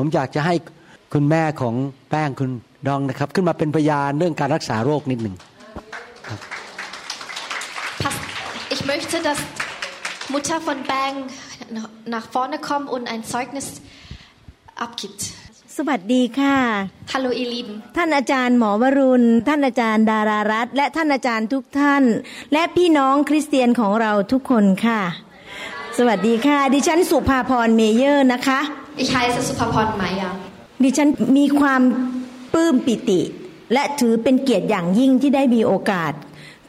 [0.00, 0.54] ผมอยากจะให้
[1.12, 1.74] คุณแม่ของ
[2.10, 2.50] แป้งคุณ
[2.86, 5.34] ดองนะครับ ขึ้นมาเป็นพยานเรื่องการรักษาโรคนิดหนึ่ง
[8.74, 9.40] Ich möchte, dass
[10.34, 11.14] Mutter von Bang
[12.14, 13.66] nach vorne kommt und ein Zeugnis
[14.86, 15.22] abgibt.
[15.76, 16.56] สวัสดีค่ะ
[17.12, 17.74] Hallo ihr Lieben.
[17.96, 22.04] ท่านอาจารย์หมอวรุณ ท่านอาจารย์ดารารัตน์และท่านอาจารย์ทุกท่าน
[22.52, 25.02] และพี่น้องคริสเตียนของเราทุกคนค่ะ
[26.00, 28.60] สวัสดีค่ะ ดิฉันสุภาพรเมเยอร์นะคะ
[29.02, 30.30] Ich heiße Supapon Meyer.
[30.84, 31.08] ดิฉัน
[31.38, 31.82] มีความ
[32.52, 33.20] ปลื้มปิติ
[33.72, 36.12] และถือเป็นเกียรติอย่างยิ่งที่ได้มีโอกาส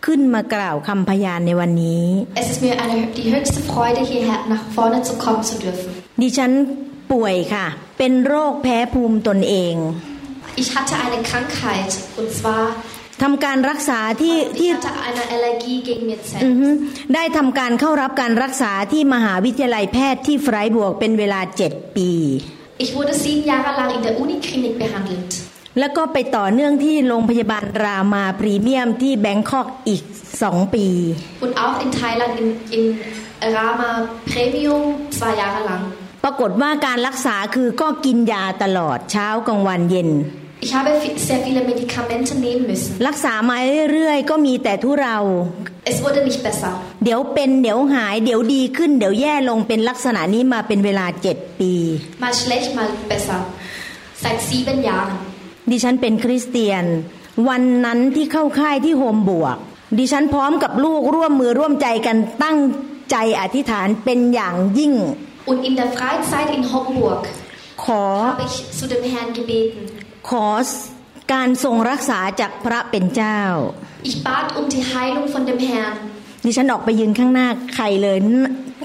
[0.06, 2.06] ขึ้นมากล่าวคำพยานในวันนี้
[2.42, 5.90] Es ist mir eine, die höchste Freude, hierher nach vorne zu kommen zu dürfen.
[6.22, 6.52] ดิฉัน
[7.12, 7.66] ป่วยค่ะ
[7.98, 9.76] เป็นโรคแพ้ภูมิตนเอง
[10.62, 12.64] Ich hatte eine Krankheit und zwar
[13.24, 16.06] ทำการรักษาที่ที่ ich hatte eine Allergie gegen
[16.44, 16.60] อือ Mirzen.
[16.62, 16.70] ฮึ
[17.16, 22.12] ได้ทำการเข้ารับการรักษาที่มหาวิทยาลัยแพทย์ที่ไฟรบวกเป็นเวลาเจ็ดปี
[22.84, 25.32] Ich wurde sieben Jahre lang in der Uniklinik behandelt.
[25.80, 30.04] แล้วก็ไปต่อเนื่องที่โรงพยาบาลรามาพรีเมียมที่แบงคอกอีก
[30.42, 30.88] สองปี
[31.46, 32.84] Und auch in Thailand in, in
[33.58, 33.92] Rama
[34.32, 34.84] Premium
[35.18, 35.84] zwei Jahre lang.
[36.24, 40.10] ปรากฏว่าการรักษาคือก็กินยาตลอดเช้ากลางวันเย็น
[40.66, 42.92] Ich habe vi- sehr viele Medikamente nehmen müssen.
[43.08, 43.58] รักษามา
[43.92, 45.18] เรื่อยๆก็มีแต่ทุเรา
[45.92, 46.72] Es wurde nicht besser.
[47.04, 51.74] เดี๋ยวเป็นเดี๋ยวหายเดี๋ยวดีขึ้นเดี๋ยวแย่ลงเป็นลักษณะนี้มาเป็นเวลาเจ็ดปี
[52.24, 53.40] Mal schlecht, mal besser.
[54.24, 55.18] Seit sieben Jahren.
[55.72, 56.86] ดิฉันเป็นคริสเตียน
[57.48, 59.58] วันนั้นที่เข้าค่ายที่โฮมบวก
[59.98, 62.58] ดิฉันพร้อมกับลูกร่วมมือร่วมใจกันตั้ง
[63.12, 64.94] ใจอธิษฐานเป็นอย่างยิ่ง
[65.52, 67.22] Und in der Freizeit in Homburg
[67.84, 69.82] ขอ habe ich zu dem Herrn gebeten.
[70.28, 70.46] ขอ
[71.34, 73.42] การทรงรักษาจากพระเป็นเจ้า
[74.10, 75.94] Ich bat um die Heilung von dem Herrn.
[76.46, 78.18] ดิฉันออกไปยืนข้างหน้าใครเลย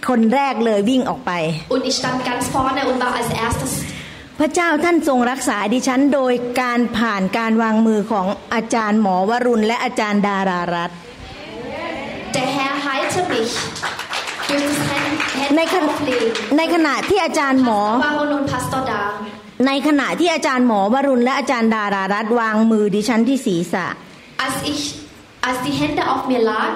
[0.08, 1.32] คนแรกเลยวิ่งออกไป
[1.74, 3.72] Und ich stand ganz vorne und war als erstes.
[4.38, 10.96] พระเจ้าท่านทรงรักษาดิฉันโดยการผ่านการวางมือของอาจารย์หมอวรุณและอาจารย์ดารารัตน์
[12.36, 13.52] Der Herr heilte mich
[14.48, 16.33] durch das Hände ในขณะ auflegen.
[16.56, 17.80] ในขณะที่อาจารย์หมอ
[19.58, 19.66] Baron und Pastor da.
[19.66, 23.86] ในขณะที่อาจารย์หมอวรุณและอาจารย์ดารารัตน์วางมือดิฉันที่ศีรษะ
[24.46, 24.82] Als ich,
[25.48, 26.74] als die Hände auf mir lag,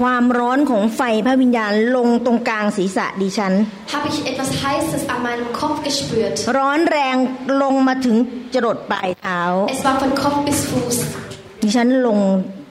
[0.00, 3.52] ความร้อนของไฟพระวิญญาณลงตรงกลางศีรษะดิฉัน
[3.94, 6.34] habe ich etwas Heißes an meinem Kopf gespürt.
[6.58, 7.16] ร้อนแรง
[7.62, 8.16] ลงมาถึง
[8.54, 9.40] จรดปลายเท้า
[9.74, 10.96] Es war von Kopf bis Fuß.
[11.62, 12.18] ดิฉันลง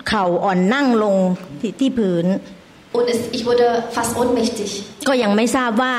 [0.07, 1.17] เข่าอ่อนนั่งลง
[1.59, 2.25] ที่ที่พื้น
[2.97, 4.69] Und es, ich wurde fast ohnmächtig.
[5.07, 5.95] ก็ยังไม่ทราบว่า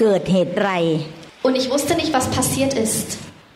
[0.00, 0.72] เกิดเหตุไร
[1.46, 3.06] Und ich wusste nicht, was passiert ist.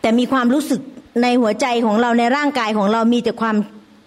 [0.01, 0.81] แต่มีความรู้สึก
[1.23, 3.55] ในหัวใจของเราในร่างกายของเรามีแต่ความ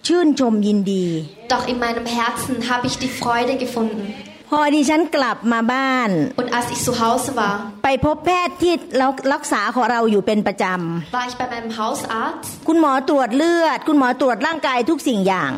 [0.07, 1.05] ชื่นชมยินดี
[1.53, 4.01] Doch in meinem Herzen habe ich die Freude gefunden.
[4.49, 6.09] พอดิฉันกลับมาบ้าน
[6.41, 8.73] Und als ich zu Hause war, ไปพบแพทย์ที่
[9.33, 10.65] รักษาของเราอยู่เป็นประจ
[11.15, 12.49] war ich bei meinem Hausarzt.
[12.63, 15.51] ำคุณหมอตรวจเลือด คุณหมอตรวจร่างกายทุกสิ่งอย่าง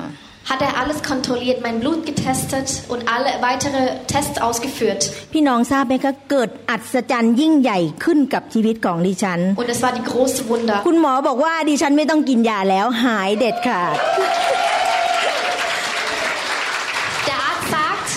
[0.51, 5.01] Hat er alles kontrolliert, mein Blut getestet und alle weitere Tests ausgeführt.
[5.33, 10.77] พี่น้องทราบไหมคะเกิดอัศจรรย์ยิ่งใหญ่ขึ้นกับชีวิตของดิฉัน Und es war die große Wunder.
[10.87, 13.95] คุณหมอบอกว่าดิฉันไม่ต้องกินยาแล้วหายเด็ดขาด
[17.29, 18.09] Der Arzt sagt,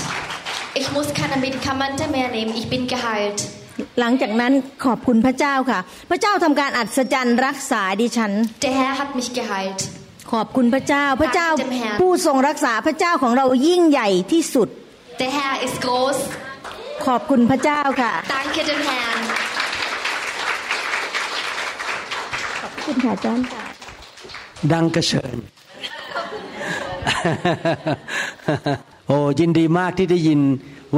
[0.81, 3.39] ich muss keine Medikamente mehr nehmen, ich bin geheilt.
[4.01, 4.53] หลังจากนั้น
[4.85, 5.81] ขอบคุณพระเจ้าค่ะ
[6.11, 8.33] พระเจ้าทำการอัศจรรย์รักษาดิฉัน
[8.67, 9.81] Der Herr hat mich geheilt.
[10.35, 14.69] ขอบคุณพระเจ้าพระเจ้า Danke dem Herrn ผู้ทรงรักษาพระเจ้าของเรายิ่งใหญ่ที่สุด
[15.21, 16.19] Der Herr ist groß.
[17.07, 19.21] ขอบคุณพระเจ้าค่ะ Danke dem Herrn.
[22.61, 23.45] ขอบคุณค่ะอาจารย์
[24.73, 25.37] ดังกระเชิญ
[29.09, 30.41] โอ้ยินดีมากที่ได้ยิน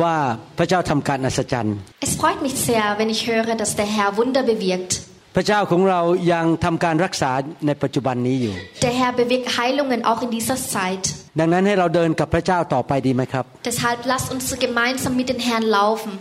[0.02, 0.14] ว่า
[0.58, 1.76] พระเจ้าทำการอัศจรรย์
[2.06, 4.92] Es freut mich sehr, wenn ich höre, dass der Herr Wunder bewirkt.
[5.35, 6.01] พระเจ้าของเรา
[6.33, 7.31] ยังทำการรักษา
[7.67, 11.03] ในปัจจุบันนี้อยู่ Der Herr bewirkt Heilungen auch in dieser Zeit.
[11.39, 16.11] ดังนั้นให้เราเดินกับพระจ้าต่อไปดีไหมครับ Deshalb lasst uns gemeinsam mit dem Herrn laufen.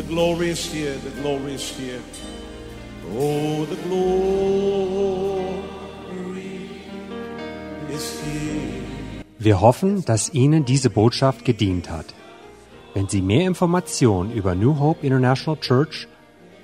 [0.00, 2.02] The glory is here, the glory is here.
[3.22, 6.52] Oh, the glory
[7.96, 8.82] is here.
[9.38, 12.06] Wir hoffen, dass Ihnen diese Botschaft gedient hat.
[12.94, 15.94] Wenn Sie mehr Informationen über New Hope International Church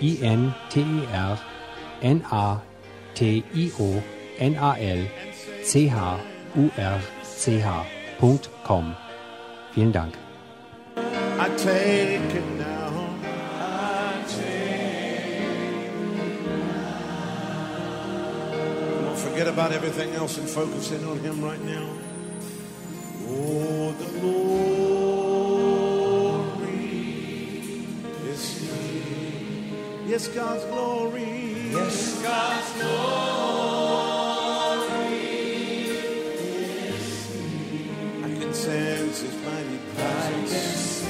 [0.00, 1.38] I N T E R
[2.02, 2.60] N A
[3.14, 4.02] T I O
[4.38, 5.06] N A L
[5.62, 6.20] C H
[6.56, 8.96] U R C H.com.
[9.74, 10.14] Vielen Dank.
[10.96, 12.80] I take it now.
[19.16, 21.88] Forget about everything else and focus in on Him right now.
[23.28, 24.79] Oh, the glory
[30.10, 31.70] Yes, God's glory.
[31.70, 33.22] Yes, God's glory
[35.86, 38.24] is here.
[38.24, 41.06] I can sense His mighty presence.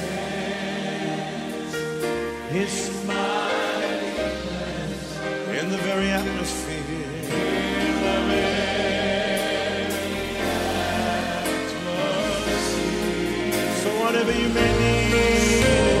[2.51, 4.11] His mighty
[4.45, 5.17] presence
[5.59, 6.77] in the very atmosphere.
[6.77, 8.53] In the very
[11.41, 12.21] atmosphere.
[13.81, 16.00] So whatever you may need,